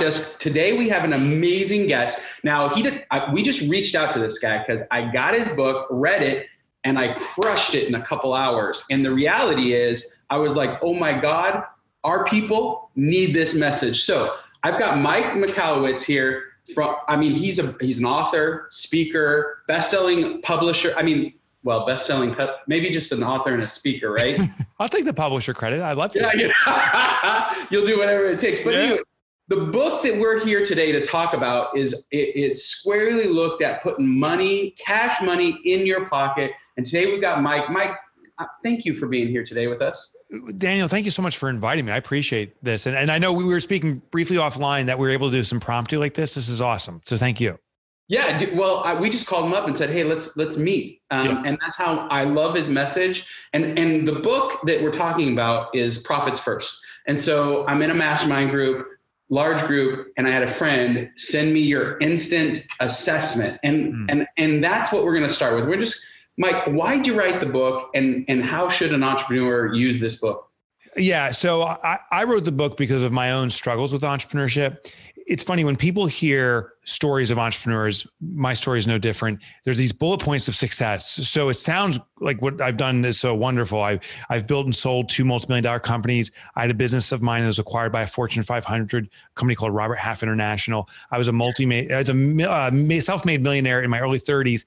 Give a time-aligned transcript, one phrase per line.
[0.00, 0.38] Outdesk.
[0.38, 2.18] Today we have an amazing guest.
[2.42, 3.04] Now he did.
[3.10, 6.48] I, we just reached out to this guy because I got his book, read it,
[6.84, 8.82] and I crushed it in a couple hours.
[8.90, 11.64] And the reality is, I was like, oh my God,
[12.04, 14.04] our people need this message.
[14.04, 16.44] So I've got Mike Michalowicz here.
[16.74, 20.94] From I mean, he's a he's an author, speaker, best-selling publisher.
[20.96, 22.36] I mean, well, best-selling,
[22.68, 24.40] maybe just an author and a speaker, right?
[24.78, 25.82] I'll take the publisher credit.
[25.82, 26.22] I love it.
[26.22, 27.66] Yeah, yeah.
[27.70, 28.60] you'll do whatever it takes.
[28.62, 28.80] But yeah.
[28.80, 29.00] anyway,
[29.50, 33.82] the book that we're here today to talk about is it, it's squarely looked at
[33.82, 36.52] putting money, cash money, in your pocket.
[36.76, 37.68] And today we've got Mike.
[37.68, 37.90] Mike,
[38.38, 40.16] uh, thank you for being here today with us.
[40.56, 41.90] Daniel, thank you so much for inviting me.
[41.90, 42.86] I appreciate this.
[42.86, 45.42] And, and I know we were speaking briefly offline that we were able to do
[45.42, 46.36] some promptu like this.
[46.36, 47.00] This is awesome.
[47.04, 47.58] So thank you.
[48.06, 51.26] Yeah, well, I, we just called him up and said, "Hey, let's let's meet," um,
[51.26, 51.42] yeah.
[51.46, 53.24] and that's how I love his message.
[53.52, 56.76] And and the book that we're talking about is Profits First.
[57.06, 58.88] And so I'm in a mastermind group,
[59.30, 64.06] large group, and I had a friend send me your instant assessment, and mm.
[64.08, 65.68] and and that's what we're going to start with.
[65.68, 66.04] We're just
[66.36, 70.16] Mike, why did you write the book, and and how should an entrepreneur use this
[70.16, 70.50] book?
[70.96, 74.92] Yeah, so I, I wrote the book because of my own struggles with entrepreneurship
[75.30, 79.40] it's funny when people hear stories of entrepreneurs, my story is no different.
[79.64, 81.06] There's these bullet points of success.
[81.28, 83.80] So it sounds like what I've done is so wonderful.
[83.80, 86.32] I've, I've built and sold two multi-million dollar companies.
[86.56, 89.72] I had a business of mine that was acquired by a Fortune 500 company called
[89.72, 90.88] Robert Half International.
[91.12, 94.66] I was a multi, I was a uh, self-made millionaire in my early 30s.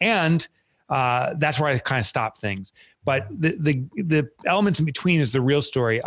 [0.00, 0.48] And
[0.88, 2.72] uh, that's where I kind of stopped things.
[3.04, 6.00] But the, the, the elements in between is the real story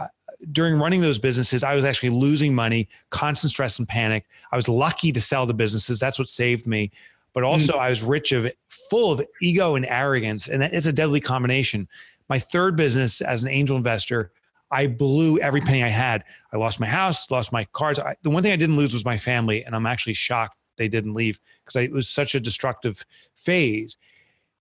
[0.52, 4.26] during running those businesses, I was actually losing money, constant stress and panic.
[4.52, 6.00] I was lucky to sell the businesses.
[6.00, 6.92] That's what saved me.
[7.34, 7.80] But also, mm.
[7.80, 8.52] I was rich of
[8.90, 10.48] full of ego and arrogance.
[10.48, 11.88] And it's a deadly combination.
[12.30, 14.32] My third business as an angel investor,
[14.72, 16.24] I blew every penny I had.
[16.52, 18.00] I lost my house, lost my cars.
[18.00, 19.64] I, the one thing I didn't lose was my family.
[19.64, 23.98] And I'm actually shocked they didn't leave because it was such a destructive phase.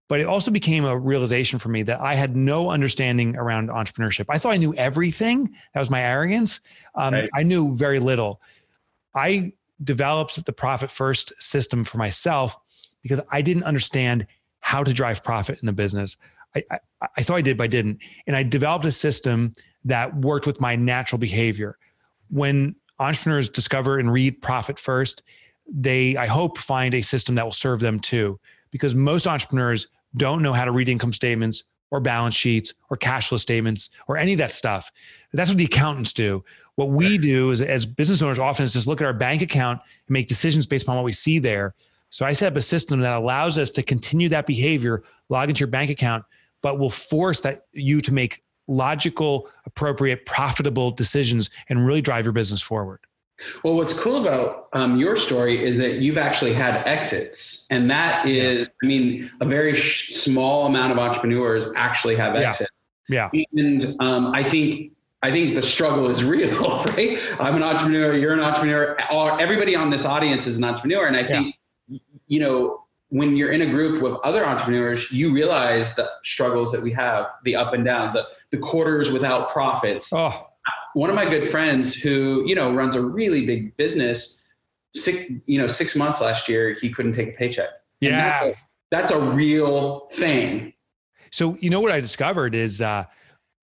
[0.08, 4.26] But it also became a realization for me that I had no understanding around entrepreneurship.
[4.28, 5.54] I thought I knew everything.
[5.72, 6.60] That was my arrogance.
[6.94, 7.30] Um, right.
[7.34, 8.40] I knew very little.
[9.14, 9.52] I
[9.82, 12.56] developed the profit first system for myself
[13.02, 14.26] because I didn't understand
[14.60, 16.16] how to drive profit in a business.
[16.54, 16.78] I, I,
[17.16, 18.02] I thought I did, but I didn't.
[18.26, 21.78] And I developed a system that worked with my natural behavior.
[22.28, 25.22] When entrepreneurs discover and read profit first,
[25.66, 28.38] they, I hope, find a system that will serve them too.
[28.72, 31.62] Because most entrepreneurs don't know how to read income statements
[31.92, 34.90] or balance sheets or cash flow statements or any of that stuff.
[35.32, 36.42] That's what the accountants do.
[36.74, 39.80] What we do is, as business owners often is just look at our bank account
[40.06, 41.74] and make decisions based upon what we see there.
[42.08, 45.60] So I set up a system that allows us to continue that behavior, log into
[45.60, 46.24] your bank account,
[46.62, 52.32] but will force that you to make logical, appropriate, profitable decisions and really drive your
[52.32, 53.00] business forward.
[53.62, 58.26] Well, what's cool about um, your story is that you've actually had exits, and that
[58.26, 62.70] is, I mean, a very sh- small amount of entrepreneurs actually have exits.
[63.08, 63.30] Yeah.
[63.32, 63.44] yeah.
[63.56, 64.92] And um, I think
[65.22, 67.18] I think the struggle is real, right?
[67.38, 68.14] I'm an entrepreneur.
[68.16, 68.96] You're an entrepreneur.
[69.38, 71.54] Everybody on this audience is an entrepreneur, and I think
[71.88, 71.98] yeah.
[72.26, 76.82] you know when you're in a group with other entrepreneurs, you realize the struggles that
[76.82, 80.12] we have, the up and down, the the quarters without profits.
[80.12, 80.48] Oh
[80.94, 84.42] one of my good friends who you know runs a really big business
[84.94, 87.70] six you know six months last year he couldn't take a paycheck.
[88.00, 90.74] Yeah that's a, that's a, real thing.
[91.30, 93.04] So you know what i discovered is uh,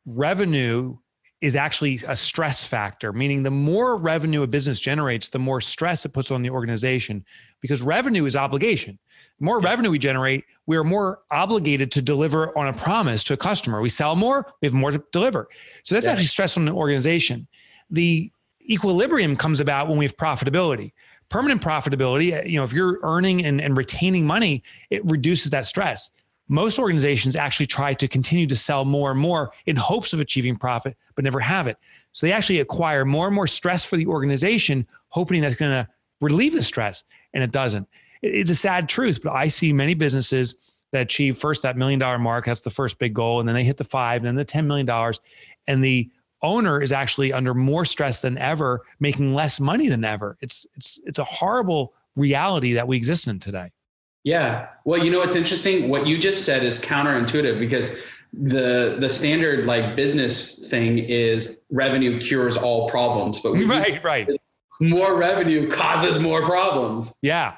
[0.06, 0.98] revenue
[1.42, 6.06] is actually a stress factor meaning the more revenue a business generates the more stress
[6.06, 7.24] it puts on the organization
[7.62, 9.00] because revenue is obligation
[9.40, 13.34] the more revenue we generate, we are more obligated to deliver on a promise to
[13.34, 13.82] a customer.
[13.82, 15.48] We sell more, we have more to deliver.
[15.84, 16.12] So that's yeah.
[16.12, 17.48] actually stress on an organization.
[17.90, 18.32] The
[18.70, 20.92] equilibrium comes about when we have profitability.
[21.30, 26.12] Permanent profitability, you know, if you're earning and, and retaining money, it reduces that stress.
[26.50, 30.58] Most organizations actually try to continue to sell more and more in hopes of achieving
[30.58, 31.78] profit, but never have it.
[32.12, 35.88] So they actually acquire more and more stress for the organization, hoping that's going to
[36.20, 37.88] relieve the stress, and it doesn't
[38.22, 40.56] it's a sad truth, but I see many businesses
[40.92, 42.46] that achieve first that million dollar mark.
[42.46, 43.40] That's the first big goal.
[43.40, 45.14] And then they hit the five, and then the $10 million.
[45.68, 46.10] And the
[46.42, 50.38] owner is actually under more stress than ever, making less money than ever.
[50.42, 53.72] It's it's it's a horrible reality that we exist in today.
[54.30, 54.68] Yeah.
[54.86, 55.90] Well, you know what's interesting?
[55.90, 57.90] What you just said is counterintuitive because
[58.32, 64.30] the the standard like business thing is revenue cures all problems, but right, right.
[64.80, 67.12] More revenue causes more problems.
[67.24, 67.56] Yeah,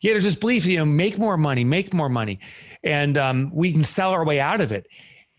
[0.00, 2.38] yeah, there's this belief, you know, make more money, make more money,
[2.84, 4.86] and um, we can sell our way out of it.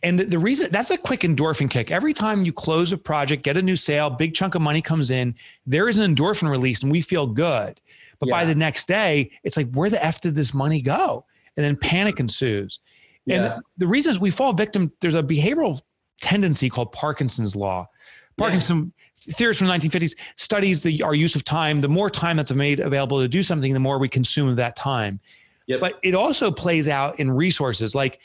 [0.03, 1.91] And the, the reason that's a quick endorphin kick.
[1.91, 5.09] Every time you close a project, get a new sale, big chunk of money comes
[5.09, 5.35] in,
[5.65, 7.79] there is an endorphin release and we feel good.
[8.19, 8.33] But yeah.
[8.33, 11.25] by the next day, it's like, where the F did this money go?
[11.55, 12.79] And then panic ensues.
[13.29, 15.81] And the, the reason is we fall victim, there's a behavioral
[16.21, 17.87] tendency called Parkinson's law.
[18.37, 18.93] Parkinson
[19.25, 19.33] yeah.
[19.35, 21.81] theorists from the 1950s studies the our use of time.
[21.81, 24.75] The more time that's made available to do something, the more we consume of that
[24.75, 25.19] time.
[25.67, 25.79] Yep.
[25.79, 27.95] But it also plays out in resources.
[27.95, 28.19] Like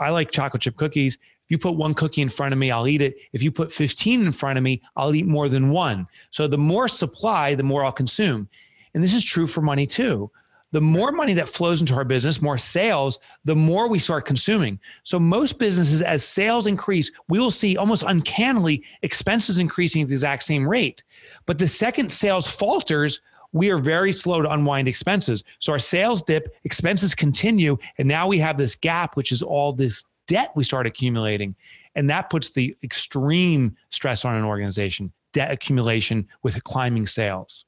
[0.00, 1.16] I like chocolate chip cookies.
[1.16, 3.16] If you put one cookie in front of me, I'll eat it.
[3.32, 6.06] If you put 15 in front of me, I'll eat more than one.
[6.30, 8.48] So the more supply, the more I'll consume.
[8.94, 10.30] And this is true for money too.
[10.72, 14.78] The more money that flows into our business, more sales, the more we start consuming.
[15.02, 20.14] So, most businesses, as sales increase, we will see almost uncannily expenses increasing at the
[20.14, 21.02] exact same rate.
[21.46, 23.20] But the second sales falters,
[23.52, 25.42] we are very slow to unwind expenses.
[25.58, 29.72] So our sales dip, expenses continue, and now we have this gap, which is all
[29.72, 31.56] this debt we start accumulating.
[31.96, 37.64] And that puts the extreme stress on an organization debt accumulation with climbing sales.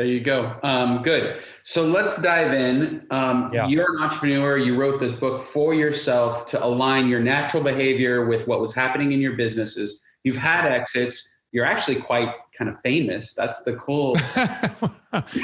[0.00, 0.58] There you go.
[0.62, 1.42] Um, good.
[1.62, 3.06] So let's dive in.
[3.10, 3.66] Um, yeah.
[3.66, 4.56] You're an entrepreneur.
[4.56, 9.12] You wrote this book for yourself to align your natural behavior with what was happening
[9.12, 10.00] in your businesses.
[10.24, 11.28] You've had exits.
[11.52, 13.34] You're actually quite kind of famous.
[13.34, 14.16] That's the cool.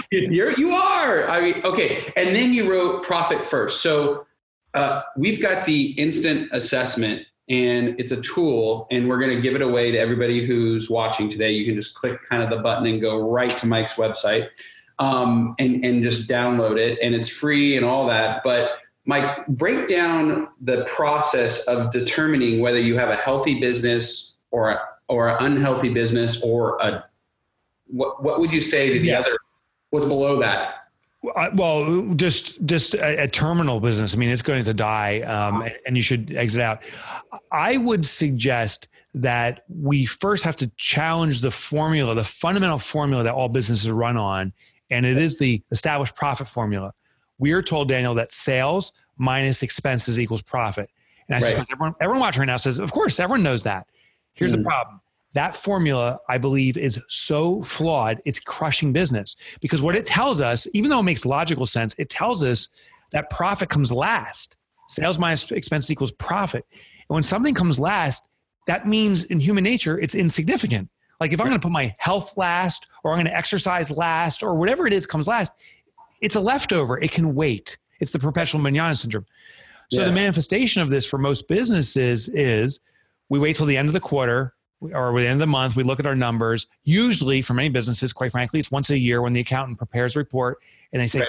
[0.10, 1.28] You're you are.
[1.28, 2.10] I mean, okay.
[2.16, 3.82] And then you wrote Profit First.
[3.82, 4.24] So
[4.72, 9.54] uh, we've got the instant assessment, and it's a tool, and we're going to give
[9.54, 11.52] it away to everybody who's watching today.
[11.52, 14.48] You can just click kind of the button and go right to Mike's website,
[14.98, 18.42] um, and and just download it, and it's free and all that.
[18.42, 18.70] But
[19.04, 24.80] Mike, break down the process of determining whether you have a healthy business or a
[25.08, 27.04] or an unhealthy business or a
[27.86, 29.20] what what would you say to the yeah.
[29.20, 29.38] other
[29.90, 30.85] what's below that
[31.22, 34.14] well, just just a, a, terminal business.
[34.14, 36.84] I mean, it's going to die, um, and you should exit out.
[37.50, 43.34] I would suggest that we first have to challenge the formula, the fundamental formula that
[43.34, 44.52] all businesses run on,
[44.90, 46.92] and it is the established profit formula.
[47.38, 50.90] We are told, Daniel, that sales minus expenses equals profit.
[51.28, 51.66] And I right.
[51.70, 53.86] everyone, everyone watching right now says, of course, everyone knows that.
[54.34, 54.58] Here's mm.
[54.58, 55.00] the problem.
[55.36, 59.36] That formula, I believe, is so flawed, it's crushing business.
[59.60, 62.70] Because what it tells us, even though it makes logical sense, it tells us
[63.12, 64.56] that profit comes last.
[64.88, 66.64] Sales minus expense equals profit.
[66.72, 68.26] And when something comes last,
[68.66, 70.88] that means in human nature, it's insignificant.
[71.20, 74.42] Like if I'm going to put my health last, or I'm going to exercise last,
[74.42, 75.52] or whatever it is comes last,
[76.22, 76.98] it's a leftover.
[76.98, 77.76] It can wait.
[78.00, 79.26] It's the perpetual manana syndrome.
[79.90, 80.06] So yeah.
[80.06, 82.80] the manifestation of this for most businesses is
[83.28, 84.54] we wait till the end of the quarter
[84.92, 86.66] or at the end of the month, we look at our numbers.
[86.84, 90.18] Usually, for many businesses, quite frankly, it's once a year when the accountant prepares a
[90.18, 90.58] report
[90.92, 91.28] and they say, right.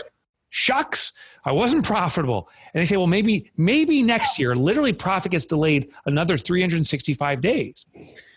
[0.49, 1.13] "Shucks,
[1.45, 5.89] I wasn't profitable." And they say, "Well, maybe maybe next year." Literally, profit gets delayed
[6.05, 7.85] another 365 days.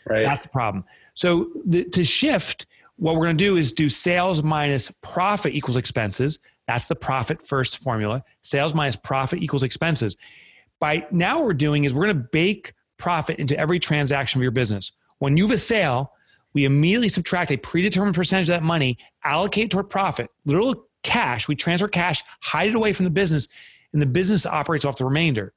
[0.07, 0.25] Right.
[0.25, 0.85] That's the problem.
[1.15, 5.77] So the, to shift, what we're going to do is do sales minus profit equals
[5.77, 6.39] expenses.
[6.67, 8.25] That's the profit first formula.
[8.43, 10.17] Sales minus profit equals expenses.
[10.79, 14.43] By now, what we're doing is we're going to bake profit into every transaction of
[14.43, 14.93] your business.
[15.21, 16.13] When you have a sale,
[16.53, 21.47] we immediately subtract a predetermined percentage of that money, allocate toward profit, little cash.
[21.47, 23.49] We transfer cash, hide it away from the business,
[23.93, 25.53] and the business operates off the remainder.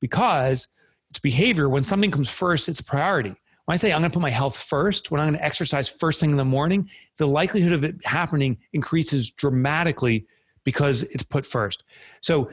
[0.00, 0.68] Because
[1.10, 1.68] it's behavior.
[1.68, 3.34] When something comes first, it's a priority.
[3.64, 5.88] When I say I'm going to put my health first, when I'm going to exercise
[5.88, 10.26] first thing in the morning, the likelihood of it happening increases dramatically
[10.64, 11.84] because it's put first.
[12.20, 12.50] So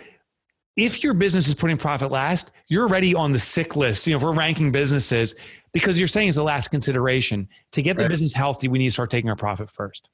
[0.75, 4.05] if your business is putting profit last, you're already on the sick list.
[4.07, 5.35] You know, if we're ranking businesses,
[5.73, 7.47] because you're saying it's the last consideration.
[7.73, 8.03] To get right.
[8.03, 10.09] the business healthy, we need to start taking our profit first.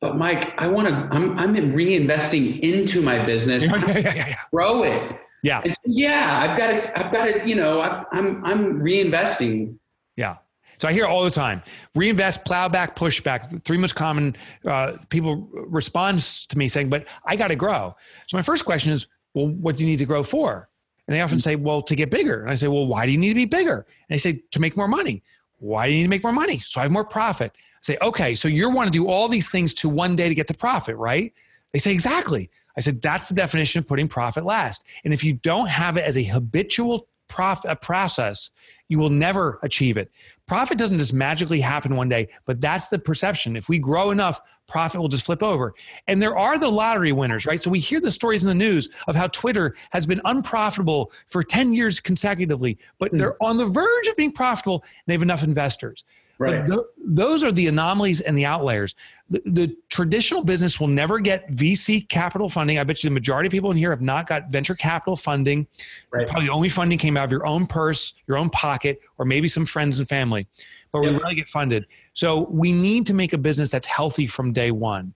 [0.00, 0.94] But Mike, I want to.
[0.94, 3.64] I'm I'm reinvesting into my business.
[3.66, 5.12] yeah, yeah, yeah, grow it.
[5.42, 5.62] Yeah.
[5.62, 6.90] So, yeah, I've got it.
[6.96, 7.46] I've got it.
[7.46, 9.76] You know, i I'm I'm reinvesting.
[10.16, 10.36] Yeah.
[10.78, 11.62] So I hear all the time:
[11.94, 13.50] reinvest, plow back, push back.
[13.64, 17.94] Three most common uh, people respond to me saying, "But I got to grow."
[18.26, 20.68] So my first question is, well, what do you need to grow for?
[21.06, 21.42] And they often mm.
[21.42, 22.40] say, well, to get bigger.
[22.42, 23.78] And I say, well, why do you need to be bigger?
[23.78, 25.22] And they say, to make more money.
[25.58, 26.58] Why do you need to make more money?
[26.58, 27.52] So I have more profit.
[27.54, 30.34] I say, okay, so you want to do all these things to one day to
[30.34, 31.32] get to profit, right?
[31.72, 32.50] They say, exactly.
[32.76, 34.86] I said, that's the definition of putting profit last.
[35.04, 38.50] And if you don't have it as a habitual profit process,
[38.88, 40.10] you will never achieve it.
[40.46, 43.56] Profit doesn't just magically happen one day, but that's the perception.
[43.56, 45.74] If we grow enough, profit will just flip over.
[46.06, 47.62] And there are the lottery winners, right?
[47.62, 51.42] So we hear the stories in the news of how Twitter has been unprofitable for
[51.42, 53.18] 10 years consecutively, but hmm.
[53.18, 56.04] they're on the verge of being profitable and they have enough investors.
[56.40, 56.66] Right.
[56.66, 58.94] Th- those are the anomalies and the outliers.
[59.28, 62.78] The, the, traditional business will never get VC capital funding.
[62.78, 65.66] I bet you the majority of people in here have not got venture capital funding.
[66.10, 66.26] Right.
[66.26, 69.48] Probably the only funding came out of your own purse, your own pocket, or maybe
[69.48, 70.46] some friends and family.
[70.92, 71.86] But we really get funded.
[72.14, 75.12] So we need to make a business that's healthy from day one.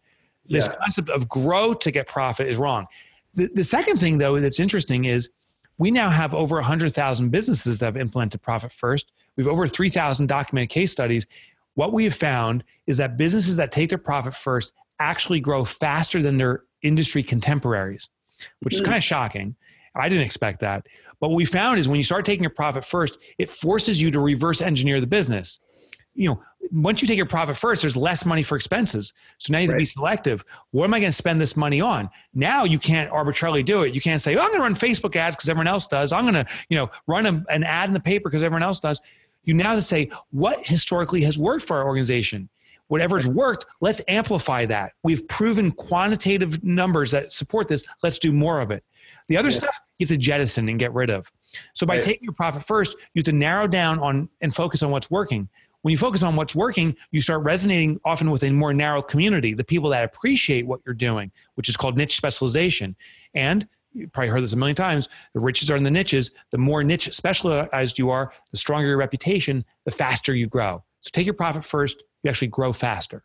[0.47, 0.77] This yeah.
[0.79, 2.87] concept of grow to get profit is wrong.
[3.33, 5.31] The, the second thing, though, that's interesting is
[5.79, 9.11] we now have over 100,000 businesses that have implemented Profit First.
[9.37, 11.27] We've over 3,000 documented case studies.
[11.75, 16.23] What we have found is that businesses that take their profit first actually grow faster
[16.23, 18.09] than their industry contemporaries,
[18.61, 18.87] which is hmm.
[18.87, 19.57] kind of shocking.
[19.97, 20.87] I didn't expect that.
[21.21, 24.11] But what we found is when you start taking your profit first, it forces you
[24.11, 25.61] to reverse engineer the business
[26.15, 29.13] you know, once you take your profit first, there's less money for expenses.
[29.39, 29.79] So now you have right.
[29.79, 30.45] to be selective.
[30.71, 32.09] What am I going to spend this money on?
[32.33, 33.95] Now you can't arbitrarily do it.
[33.95, 36.13] You can't say, oh, I'm going to run Facebook ads because everyone else does.
[36.13, 38.81] I'm going to, you know, run a, an ad in the paper because everyone else
[38.81, 39.01] does.
[39.45, 42.49] You now have to say, what historically has worked for our organization?
[42.89, 44.93] Whatever's worked, let's amplify that.
[45.03, 47.87] We've proven quantitative numbers that support this.
[48.03, 48.85] Let's do more of it.
[49.29, 49.57] The other yeah.
[49.57, 51.33] stuff you have to jettison and get rid of.
[51.73, 52.03] So by right.
[52.03, 55.49] taking your profit first, you have to narrow down on and focus on what's working
[55.85, 59.53] when you focus on what's working, you start resonating often with a more narrow community,
[59.53, 62.97] the people that appreciate what you're doing, which is called niche specialization.
[63.35, 66.31] And you probably heard this a million times the riches are in the niches.
[66.51, 70.83] The more niche specialized you are, the stronger your reputation, the faster you grow.
[71.01, 73.23] So take your profit first, you actually grow faster.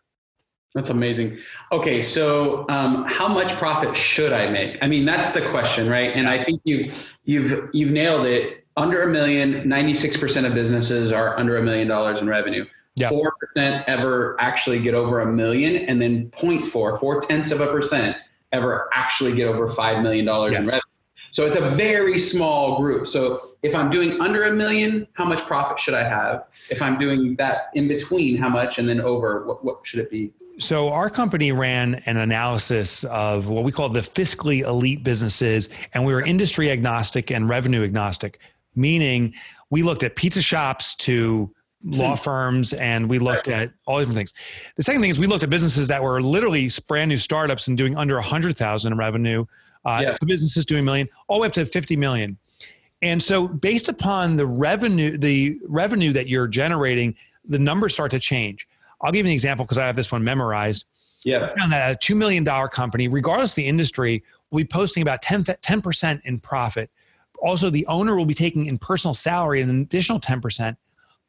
[0.76, 1.40] That's amazing.
[1.72, 4.78] Okay, so um, how much profit should I make?
[4.84, 6.12] I mean, that's the question, right?
[6.14, 11.38] And I think you've you've you've nailed it under a million, 96% of businesses are
[11.38, 12.66] under a million dollars in revenue.
[12.96, 13.14] Yep.
[13.58, 18.16] 4% ever actually get over a million, and then 0.4, four tenths of a percent
[18.52, 20.58] ever actually get over $5 million yes.
[20.58, 20.82] in revenue.
[21.32, 23.06] So it's a very small group.
[23.06, 26.46] So if I'm doing under a million, how much profit should I have?
[26.72, 28.80] If I'm doing that in between, how much?
[28.80, 30.34] And then over, what, what should it be?
[30.58, 36.04] So our company ran an analysis of what we call the fiscally elite businesses, and
[36.04, 38.40] we were industry agnostic and revenue agnostic
[38.80, 39.34] meaning
[39.70, 42.22] we looked at pizza shops to law hmm.
[42.22, 44.34] firms and we looked at all different things.
[44.76, 47.78] The second thing is we looked at businesses that were literally brand new startups and
[47.78, 49.46] doing under 100,000 in revenue.
[49.86, 50.14] Uh, yeah.
[50.26, 52.38] businesses doing million, all the way up to 50 million.
[53.02, 58.20] And so based upon the revenue, the revenue that you're generating, the numbers start to
[58.20, 58.68] change.
[59.02, 60.84] I'll give you an example because I have this one memorized.
[61.24, 61.52] Yeah.
[61.62, 64.22] On that a $2 million company, regardless of the industry,
[64.52, 66.92] will be posting about 10, 10% in profit
[67.42, 70.76] also, the owner will be taking in personal salary an additional 10%,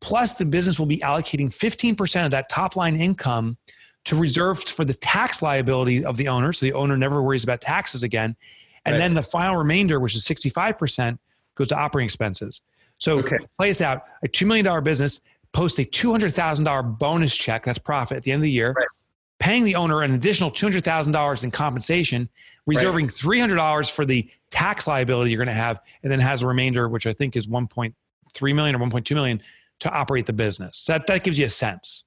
[0.01, 3.57] plus the business will be allocating 15% of that top line income
[4.05, 6.53] to reserve for the tax liability of the owner.
[6.53, 8.35] So the owner never worries about taxes again.
[8.87, 8.99] And right.
[8.99, 11.19] then the final remainder, which is 65%,
[11.55, 12.63] goes to operating expenses.
[12.97, 13.39] So okay.
[13.57, 14.05] play this out.
[14.23, 15.21] A $2 million business
[15.53, 18.73] posts a $200,000 bonus check, that's profit at the end of the year.
[18.73, 18.87] Right
[19.41, 22.29] paying the owner an additional $200,000 in compensation,
[22.67, 23.15] reserving right.
[23.15, 27.07] $300 for the tax liability you're going to have, and then has a remainder, which
[27.07, 29.43] I think is 1.3 million or 1.2 million
[29.81, 30.79] to operate the business.
[30.79, 32.05] So that, that gives you a sense.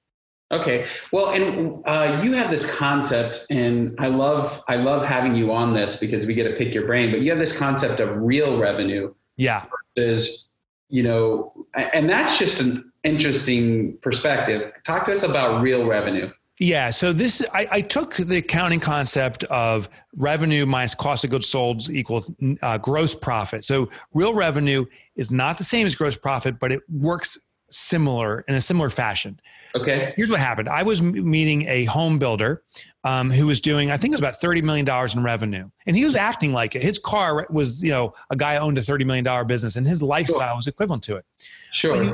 [0.52, 0.86] Okay.
[1.10, 5.74] Well, and uh, you have this concept, and I love I love having you on
[5.74, 7.10] this because we get to pick your brain.
[7.10, 9.12] But you have this concept of real revenue.
[9.36, 9.64] Yeah.
[9.96, 10.46] Versus,
[10.88, 14.72] you know, and that's just an interesting perspective.
[14.86, 16.30] Talk to us about real revenue.
[16.60, 16.90] Yeah.
[16.90, 21.90] So this, I, I, took the accounting concept of revenue minus cost of goods sold
[21.90, 22.30] equals
[22.62, 23.64] uh, gross profit.
[23.64, 24.84] So real revenue
[25.16, 27.38] is not the same as gross profit, but it works
[27.74, 29.40] similar in a similar fashion.
[29.74, 30.12] Okay.
[30.16, 30.68] Here's what happened.
[30.68, 32.62] I was meeting a home builder
[33.02, 35.68] um, who was doing, I think it was about $30 million in revenue.
[35.86, 36.82] And he was acting like it.
[36.82, 40.50] His car was, you know, a guy owned a $30 million business and his lifestyle
[40.50, 40.56] sure.
[40.56, 41.24] was equivalent to it.
[41.72, 41.94] Sure.
[41.94, 42.12] But he,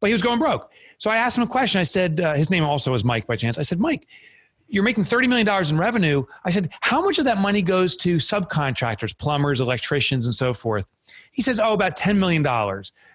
[0.00, 0.70] but he was going broke.
[0.98, 1.80] So I asked him a question.
[1.80, 3.58] I said, uh, his name also is Mike by chance.
[3.58, 4.06] I said, Mike,
[4.68, 6.24] you're making $30 million in revenue.
[6.44, 10.90] I said, how much of that money goes to subcontractors, plumbers, electricians, and so forth?
[11.32, 12.46] He says, oh, about $10 million.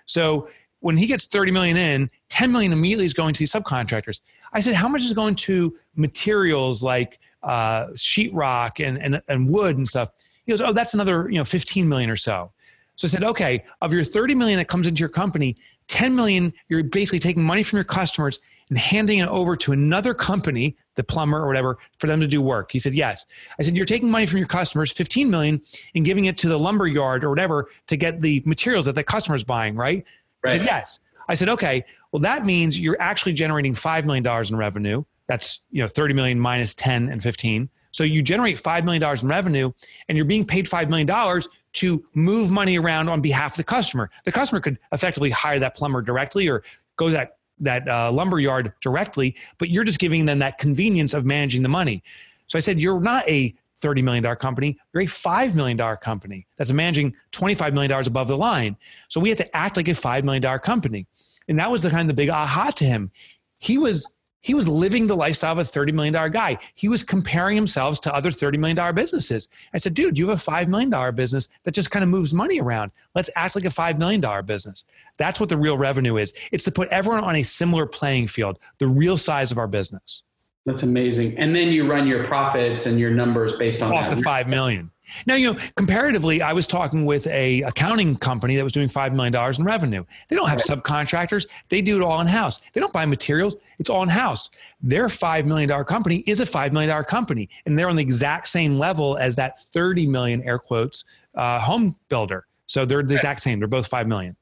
[0.06, 0.50] So
[0.80, 4.22] when he gets 30 million in, 10 million immediately is going to these subcontractors.
[4.54, 9.78] I said, how much is going to materials like uh, sheetrock and, and, and wood
[9.78, 10.10] and stuff?
[10.46, 12.52] He goes, oh, that's another, you know, 15 million or so.
[12.96, 15.56] So I said, okay, of your 30 million that comes into your company,
[15.88, 20.14] 10 million, you're basically taking money from your customers and handing it over to another
[20.14, 22.72] company, the plumber or whatever, for them to do work.
[22.72, 23.26] He said, yes.
[23.60, 25.62] I said, you're taking money from your customers, 15 million,
[25.96, 29.04] and giving it to the lumber yard or whatever to get the materials that the
[29.04, 30.06] customer's buying, right?
[30.44, 30.54] Right.
[30.54, 31.00] I said, yes.
[31.30, 35.04] I said, okay, well, that means you're actually generating $5 million in revenue.
[35.28, 37.70] That's, you know, 30 million minus 10 and 15.
[37.92, 39.72] So you generate $5 million in revenue
[40.08, 41.42] and you're being paid $5 million
[41.74, 44.10] to move money around on behalf of the customer.
[44.24, 46.64] The customer could effectively hire that plumber directly or
[46.96, 51.16] go to that that uh, lumber yard directly, but you're just giving them that convenience
[51.16, 52.04] of managing the money.
[52.46, 53.52] So I said, you're not a
[53.82, 58.78] $30 million company, you're a $5 million company that's managing $25 million above the line.
[59.10, 61.08] So we had to act like a $5 million company.
[61.48, 63.12] And that was the kind of the big aha to him.
[63.60, 66.58] He was he was living the lifestyle of a $30 million guy.
[66.74, 69.50] He was comparing himself to other $30 million businesses.
[69.74, 72.62] I said, dude, you have a $5 million business that just kind of moves money
[72.62, 72.92] around.
[73.14, 74.86] Let's act like a $5 million business.
[75.18, 76.34] That's what the real revenue is.
[76.54, 80.24] It's to put everyone on a similar playing field, the real size of our business.
[80.68, 81.38] That's amazing.
[81.38, 84.18] And then you run your profits and your numbers based on off that.
[84.18, 84.92] the 5 million.
[85.26, 89.14] Now, you know, comparatively, I was talking with a accounting company that was doing $5
[89.14, 90.04] million in revenue.
[90.28, 91.48] They don't have subcontractors.
[91.70, 92.60] They do it all in house.
[92.74, 93.56] They don't buy materials.
[93.80, 94.50] It's all in house.
[94.82, 97.48] Their $5 million company is a $5 million company.
[97.66, 101.06] And they're on the exact same level as that 30 million air quotes
[101.36, 102.46] uh, home builder.
[102.66, 103.60] So they're the exact same.
[103.60, 104.36] They're both 5 million.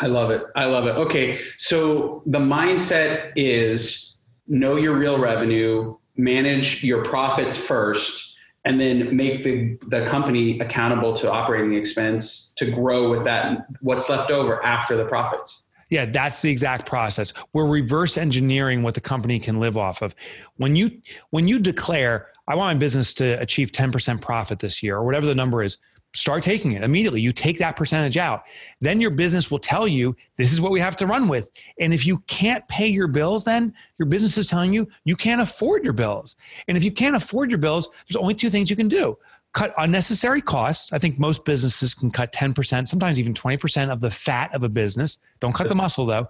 [0.00, 0.42] I love it.
[0.56, 0.96] I love it.
[0.96, 1.38] Okay.
[1.58, 4.09] So the mindset is
[4.50, 8.34] know your real revenue, manage your profits first
[8.66, 14.08] and then make the, the company accountable to operating expense to grow with that what's
[14.10, 15.62] left over after the profits.
[15.88, 17.32] Yeah that's the exact process.
[17.52, 20.14] We're reverse engineering what the company can live off of.
[20.56, 20.90] When you
[21.30, 25.26] when you declare i want my business to achieve 10% profit this year or whatever
[25.26, 25.78] the number is
[26.12, 27.20] start taking it immediately.
[27.20, 28.42] You take that percentage out.
[28.80, 31.50] Then your business will tell you this is what we have to run with.
[31.78, 35.40] And if you can't pay your bills, then your business is telling you you can't
[35.40, 36.36] afford your bills.
[36.68, 39.16] And if you can't afford your bills, there's only two things you can do
[39.52, 40.92] cut unnecessary costs.
[40.92, 44.68] I think most businesses can cut 10%, sometimes even 20% of the fat of a
[44.68, 45.18] business.
[45.40, 46.28] Don't cut the muscle though.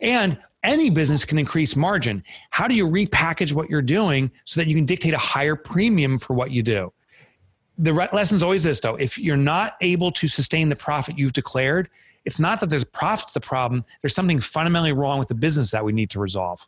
[0.00, 2.22] And any business can increase margin.
[2.50, 6.18] How do you repackage what you're doing so that you can dictate a higher premium
[6.18, 6.92] for what you do?
[7.82, 8.96] The lesson is always this though.
[8.96, 11.88] If you're not able to sustain the profit you've declared
[12.24, 13.84] it's not that there's profits the problem.
[14.02, 16.66] There's something fundamentally wrong with the business that we need to resolve.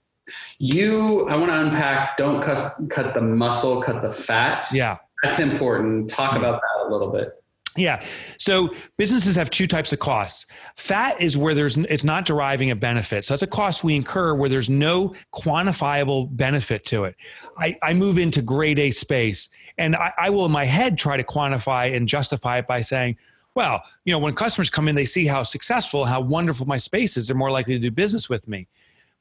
[0.58, 2.58] You i want to unpack don't cut,
[2.90, 4.66] cut the muscle cut the fat.
[4.72, 4.98] Yeah.
[5.22, 6.08] That's important.
[6.08, 6.44] Talk mm-hmm.
[6.44, 7.41] about that a little bit
[7.76, 8.04] yeah.
[8.38, 10.46] So businesses have two types of costs.
[10.76, 13.24] Fat is where there's it's not deriving a benefit.
[13.24, 17.16] So that's a cost we incur where there's no quantifiable benefit to it.
[17.56, 21.16] I, I move into grade A space and I, I will in my head try
[21.16, 23.16] to quantify and justify it by saying,
[23.54, 27.16] well, you know, when customers come in, they see how successful, how wonderful my space
[27.16, 28.66] is, they're more likely to do business with me.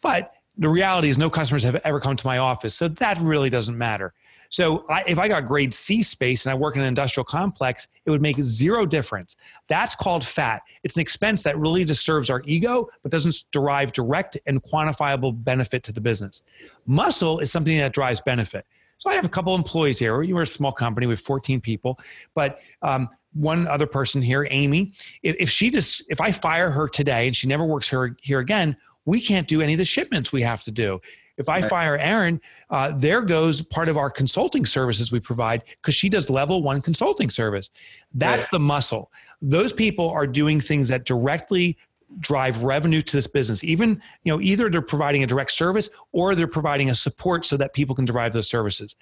[0.02, 2.76] But the reality is no customers have ever come to my office.
[2.76, 4.14] So that really doesn't matter.
[4.52, 7.88] So I, if I got grade C space and I work in an industrial complex,
[8.06, 9.38] it would make zero difference.
[9.70, 10.62] That's called fat.
[10.84, 15.42] It's an expense that really just serves our ego, but doesn't derive direct and quantifiable
[15.44, 16.44] benefit to the business.
[16.86, 18.66] Muscle is something that drives benefit.
[18.98, 20.18] So I have a couple employees here.
[20.20, 21.98] We're a small company with 14 people,
[22.36, 24.92] but um, one other person here, Amy,
[25.24, 28.40] if, if, she just if I fire her today and she never works here here
[28.40, 31.02] again, we can't do any of the shipments we have to do.
[31.42, 35.96] If I fire Aaron, uh, there goes part of our consulting services we provide because
[35.96, 37.70] she does level one consulting service.
[38.14, 38.52] That's right.
[38.52, 39.12] the muscle.
[39.42, 41.78] Those people are doing things that directly
[42.20, 46.36] drive revenue to this business even you know either they're providing a direct service or
[46.36, 48.98] they're providing a support so that people can derive those services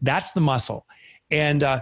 [0.00, 0.86] that's the muscle
[1.32, 1.80] and uh,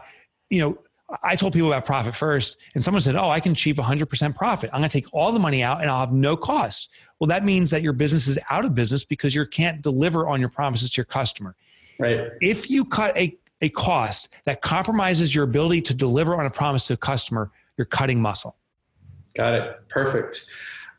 [0.48, 0.74] you know
[1.22, 4.70] I told people about profit first, and someone said, Oh, I can achieve 100% profit.
[4.72, 6.88] I'm going to take all the money out and I'll have no costs.
[7.18, 10.40] Well, that means that your business is out of business because you can't deliver on
[10.40, 11.56] your promises to your customer.
[11.98, 12.28] Right.
[12.40, 16.86] If you cut a, a cost that compromises your ability to deliver on a promise
[16.86, 18.56] to a customer, you're cutting muscle.
[19.36, 19.88] Got it.
[19.88, 20.44] Perfect.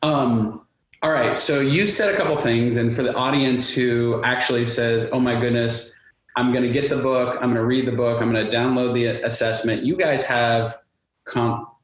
[0.04, 0.66] Um,
[1.02, 1.38] all right.
[1.38, 5.40] So you said a couple things, and for the audience who actually says, Oh my
[5.40, 5.91] goodness,
[6.36, 7.36] I'm going to get the book.
[7.36, 8.22] I'm going to read the book.
[8.22, 9.84] I'm going to download the assessment.
[9.84, 10.78] You guys have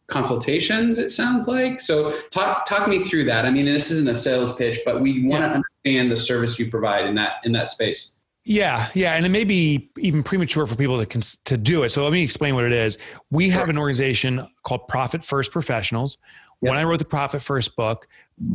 [0.08, 1.82] consultations, it sounds like.
[1.82, 3.46] So talk talk me through that.
[3.46, 6.70] I mean, this isn't a sales pitch, but we want to understand the service you
[6.70, 8.14] provide in that in that space.
[8.46, 11.90] Yeah, yeah, and it may be even premature for people to cons- to do it.
[11.90, 12.98] So let me explain what it is.
[13.30, 13.60] We sure.
[13.60, 16.18] have an organization called Profit First Professionals.
[16.62, 16.70] Yep.
[16.70, 18.08] When I wrote the Profit First book,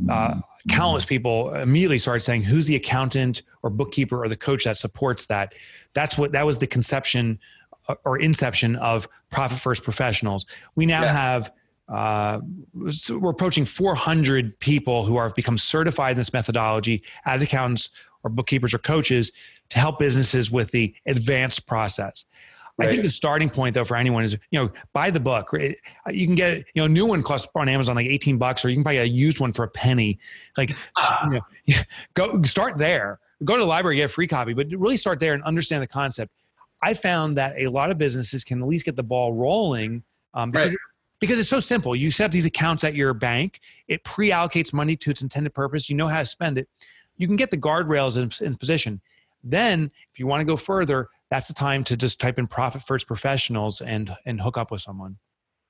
[0.08, 4.76] uh, countless people immediately started saying, "Who's the accountant or bookkeeper or the coach that
[4.76, 5.54] supports that?"
[5.94, 7.38] That's what that was the conception
[7.88, 10.46] uh, or inception of Profit First Professionals.
[10.76, 11.12] We now yeah.
[11.12, 11.52] have
[11.88, 12.40] uh,
[12.90, 17.90] so we're approaching 400 people who have become certified in this methodology as accountants
[18.22, 19.32] or bookkeepers or coaches
[19.68, 22.24] to help businesses with the advanced process.
[22.78, 22.88] Right.
[22.88, 25.50] I think the starting point though for anyone is you know buy the book.
[26.11, 28.76] You can get you know new one costs on Amazon like eighteen bucks, or you
[28.76, 30.18] can buy a used one for a penny.
[30.56, 31.28] Like ah.
[31.66, 31.82] you know,
[32.14, 33.20] go start there.
[33.44, 35.88] Go to the library, get a free copy, but really start there and understand the
[35.88, 36.32] concept.
[36.80, 40.02] I found that a lot of businesses can at least get the ball rolling
[40.35, 40.78] um, because right.
[41.20, 41.94] because it's so simple.
[41.94, 43.61] You set up these accounts at your bank.
[43.88, 45.90] It pre-allocates money to its intended purpose.
[45.90, 46.68] You know how to spend it
[47.16, 49.00] you can get the guardrails in, in position.
[49.44, 52.82] Then, if you want to go further, that's the time to just type in profit
[52.82, 55.16] first professionals and and hook up with someone.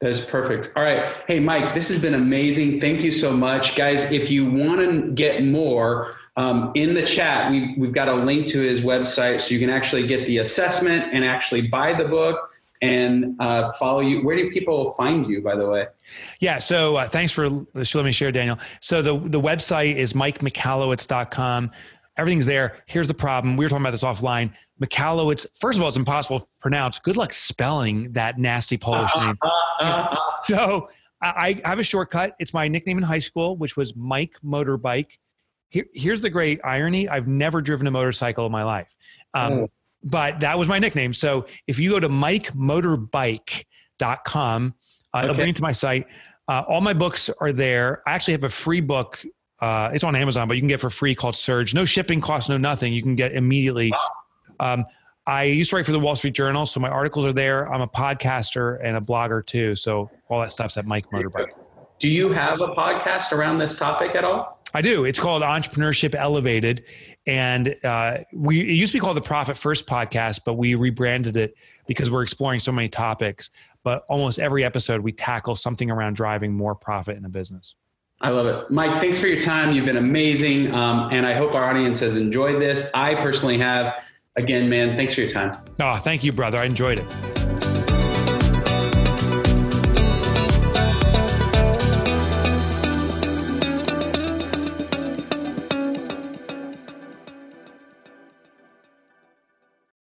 [0.01, 0.73] That is perfect.
[0.75, 1.15] All right.
[1.29, 2.81] Hey, Mike, this has been amazing.
[2.81, 3.77] Thank you so much.
[3.77, 8.15] Guys, if you want to get more, um, in the chat, we, we've got a
[8.15, 12.09] link to his website so you can actually get the assessment and actually buy the
[12.09, 14.27] book and uh, follow you.
[14.27, 15.87] Where do people find you, by the way?
[16.41, 16.59] Yeah.
[16.59, 18.59] So uh, thanks for letting me share, Daniel.
[18.81, 21.71] So the, the website is mikemichalowicz.com.
[22.19, 22.77] Everything's there.
[22.87, 23.57] Here's the problem.
[23.57, 24.53] We were talking about this offline.
[24.83, 26.99] Michalowicz, first of all, it's impossible to pronounce.
[26.99, 29.39] Good luck spelling that nasty Polish name.
[30.47, 30.89] so
[31.23, 32.35] I, I have a shortcut.
[32.39, 35.19] It's my nickname in high school, which was Mike Motorbike.
[35.71, 38.95] Here, here's the great irony I've never driven a motorcycle in my life.
[39.33, 39.71] Um, oh.
[40.05, 41.15] But that was my nickname.
[41.15, 44.75] So if you go to mikemotorbike.com,
[45.15, 45.25] uh, okay.
[45.25, 46.07] it'll bring you to my site.
[46.49, 48.03] Uh, all my books are there.
[48.07, 49.25] I actually have a free book.
[49.63, 51.73] Uh, it's on Amazon, but you can get for free called Surge.
[51.73, 52.93] No shipping costs, no nothing.
[52.93, 53.93] You can get immediately.
[54.59, 54.85] Um,
[55.25, 57.73] I used to write for the Wall Street Journal, so my articles are there.
[57.73, 59.77] I'm a podcaster and a blogger too.
[59.77, 61.51] So all that stuff's at Mike Motorbike.
[62.01, 64.61] Do you have a podcast around this topic at all?
[64.75, 65.05] I do.
[65.05, 66.85] It's called Entrepreneurship Elevated,
[67.25, 71.37] and uh, we it used to be called the Profit First Podcast, but we rebranded
[71.37, 71.55] it
[71.87, 73.51] because we're exploring so many topics.
[73.85, 77.77] But almost every episode, we tackle something around driving more profit in a business.
[78.23, 79.01] I love it, Mike.
[79.01, 79.73] Thanks for your time.
[79.73, 82.87] You've been amazing, um, and I hope our audience has enjoyed this.
[82.95, 83.95] I personally have.
[84.37, 85.55] Again, man, thanks for your time.
[85.81, 86.57] Oh, thank you, brother.
[86.57, 87.42] I enjoyed it.